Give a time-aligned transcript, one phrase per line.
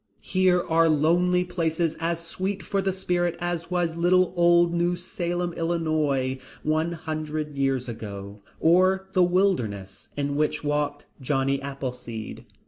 [0.23, 5.53] Here are lonely places as sweet for the spirit as was little old New Salem,
[5.53, 12.45] Illinois, one hundred years ago, or the wilderness in which walked Johnny Appleseed.